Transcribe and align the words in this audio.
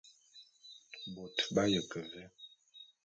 Bôt 1.13 1.37
b'aye 1.53 1.79
ke 1.91 1.99
vé? 2.11 2.23